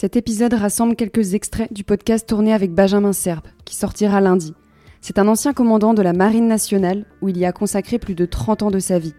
[0.00, 4.54] Cet épisode rassemble quelques extraits du podcast tourné avec Benjamin Serbe, qui sortira lundi.
[5.02, 8.24] C'est un ancien commandant de la Marine nationale où il y a consacré plus de
[8.24, 9.12] 30 ans de sa vie,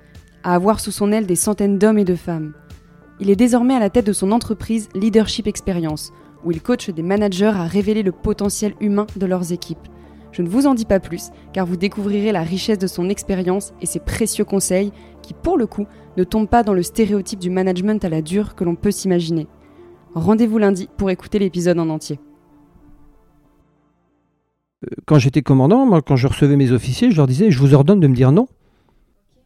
[0.43, 2.55] à avoir sous son aile des centaines d'hommes et de femmes.
[3.19, 6.13] Il est désormais à la tête de son entreprise Leadership Experience,
[6.43, 9.87] où il coach des managers à révéler le potentiel humain de leurs équipes.
[10.31, 13.71] Je ne vous en dis pas plus, car vous découvrirez la richesse de son expérience
[13.81, 15.85] et ses précieux conseils qui, pour le coup,
[16.17, 19.47] ne tombent pas dans le stéréotype du management à la dure que l'on peut s'imaginer.
[20.13, 22.19] Rendez-vous lundi pour écouter l'épisode en entier.
[24.85, 27.99] Euh, Quand j'étais commandant, quand je recevais mes officiers, je leur disais, je vous ordonne
[27.99, 28.47] de me dire non.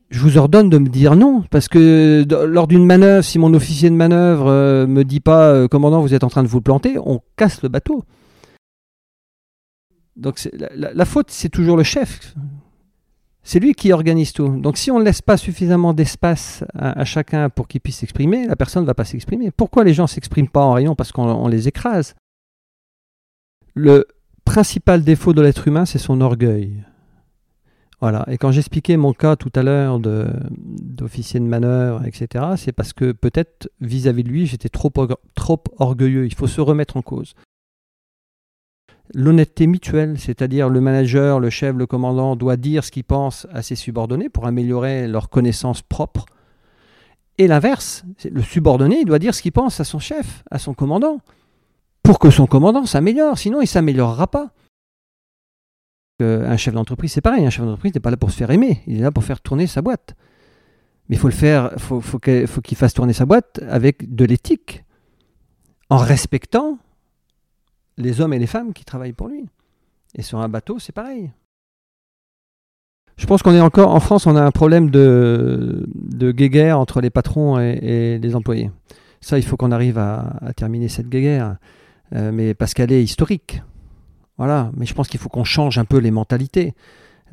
[0.09, 3.89] Je vous ordonne de me dire non, parce que lors d'une manœuvre, si mon officier
[3.89, 6.97] de manœuvre euh, me dit pas, euh, commandant, vous êtes en train de vous planter,
[6.99, 8.03] on casse le bateau.
[10.15, 12.33] Donc la faute, c'est toujours le chef.
[13.47, 14.49] C'est lui qui organise tout.
[14.49, 18.55] Donc si on ne laisse pas suffisamment d'espace à, chacun pour qu'il puisse s'exprimer, la
[18.55, 19.51] personne ne va pas s'exprimer.
[19.51, 20.95] Pourquoi les gens s'expriment pas en rayon?
[20.95, 22.15] Parce qu'on on les écrase.
[23.75, 24.07] Le
[24.45, 26.83] principal défaut de l'être humain, c'est son orgueil.
[28.01, 28.25] Voilà.
[28.29, 33.11] Et quand j'expliquais mon cas tout à l'heure d'officier de manœuvre, etc., c'est parce que
[33.11, 34.91] peut-être vis-à-vis de lui, j'étais trop
[35.77, 36.25] orgueilleux.
[36.25, 37.35] Il faut se remettre en cause.
[39.13, 43.61] L'honnêteté mutuelle, c'est-à-dire le manager, le chef, le commandant doit dire ce qu'il pense à
[43.61, 46.25] ses subordonnés pour améliorer leur connaissance propre.
[47.37, 51.19] Et l'inverse, le subordonné, doit dire ce qu'il pense à son chef, à son commandant,
[52.01, 54.51] pour que son commandant s'améliore, sinon il ne s'améliorera pas.
[56.21, 58.51] Euh, un chef d'entreprise, c'est pareil, un chef d'entreprise n'est pas là pour se faire
[58.51, 60.15] aimer, il est là pour faire tourner sa boîte.
[61.09, 64.83] Mais il faut le faire, faut, faut qu'il fasse tourner sa boîte avec de l'éthique,
[65.89, 66.79] en respectant
[67.97, 69.45] les hommes et les femmes qui travaillent pour lui.
[70.15, 71.31] Et sur un bateau, c'est pareil.
[73.17, 76.99] Je pense qu'on est encore, en France, on a un problème de, de guéguerre entre
[76.99, 78.71] les patrons et, les employés.
[79.21, 81.57] Ça, il faut qu'on arrive à, à terminer cette guéguerre,
[82.13, 83.61] euh, mais parce qu'elle est historique.
[84.37, 86.73] Voilà, mais je pense qu'il faut qu'on change un peu les mentalités.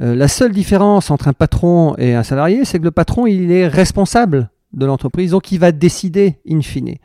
[0.01, 3.51] Euh, la seule différence entre un patron et un salarié, c'est que le patron, il
[3.51, 6.97] est responsable de l'entreprise, donc il va décider in fine.